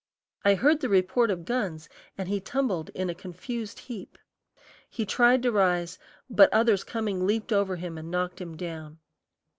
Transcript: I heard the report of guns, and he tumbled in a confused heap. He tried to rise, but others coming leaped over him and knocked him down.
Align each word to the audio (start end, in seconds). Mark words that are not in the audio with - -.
I 0.43 0.55
heard 0.55 0.79
the 0.81 0.89
report 0.89 1.29
of 1.29 1.45
guns, 1.45 1.87
and 2.17 2.27
he 2.27 2.41
tumbled 2.41 2.89
in 2.95 3.07
a 3.07 3.13
confused 3.13 3.77
heap. 3.81 4.17
He 4.89 5.05
tried 5.05 5.43
to 5.43 5.51
rise, 5.51 5.99
but 6.27 6.51
others 6.51 6.83
coming 6.83 7.27
leaped 7.27 7.53
over 7.53 7.75
him 7.75 7.99
and 7.99 8.09
knocked 8.09 8.41
him 8.41 8.57
down. 8.57 8.97